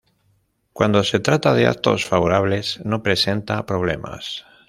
[0.73, 4.47] Cuando se trata de actos favorables no presenta problemas.